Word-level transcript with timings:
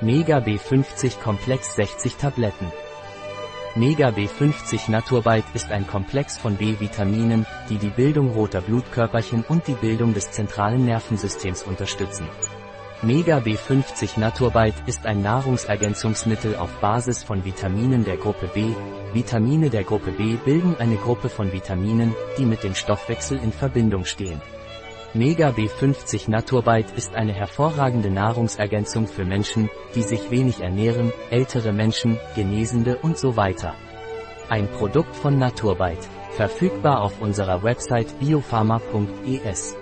Mega 0.00 0.38
B50 0.38 1.20
Komplex 1.20 1.76
60 1.76 2.16
Tabletten. 2.16 2.66
Mega 3.76 4.08
B50 4.08 4.90
Naturbite 4.90 5.46
ist 5.54 5.70
ein 5.70 5.86
Komplex 5.86 6.36
von 6.36 6.56
B-Vitaminen, 6.56 7.46
die 7.68 7.78
die 7.78 7.90
Bildung 7.90 8.32
roter 8.32 8.60
Blutkörperchen 8.60 9.44
und 9.48 9.68
die 9.68 9.74
Bildung 9.74 10.12
des 10.12 10.32
zentralen 10.32 10.84
Nervensystems 10.84 11.62
unterstützen. 11.62 12.28
Mega 13.02 13.38
B50 13.38 14.18
Naturbite 14.18 14.82
ist 14.86 15.06
ein 15.06 15.22
Nahrungsergänzungsmittel 15.22 16.56
auf 16.56 16.70
Basis 16.80 17.22
von 17.22 17.44
Vitaminen 17.44 18.04
der 18.04 18.16
Gruppe 18.16 18.48
B. 18.52 18.74
Vitamine 19.12 19.70
der 19.70 19.84
Gruppe 19.84 20.10
B 20.10 20.36
bilden 20.44 20.74
eine 20.80 20.96
Gruppe 20.96 21.28
von 21.28 21.52
Vitaminen, 21.52 22.16
die 22.36 22.46
mit 22.46 22.64
dem 22.64 22.74
Stoffwechsel 22.74 23.38
in 23.38 23.52
Verbindung 23.52 24.06
stehen. 24.06 24.42
Mega 25.16 25.50
B50 25.50 26.28
Naturbite 26.28 26.92
ist 26.96 27.14
eine 27.14 27.32
hervorragende 27.32 28.10
Nahrungsergänzung 28.10 29.06
für 29.06 29.24
Menschen, 29.24 29.70
die 29.94 30.02
sich 30.02 30.32
wenig 30.32 30.60
ernähren, 30.60 31.12
ältere 31.30 31.72
Menschen, 31.72 32.18
Genesende 32.34 32.96
und 32.96 33.16
so 33.16 33.36
weiter. 33.36 33.76
Ein 34.48 34.66
Produkt 34.66 35.14
von 35.14 35.38
Naturbite. 35.38 36.08
Verfügbar 36.32 37.00
auf 37.00 37.20
unserer 37.20 37.62
Website 37.62 38.18
biopharma.es. 38.18 39.76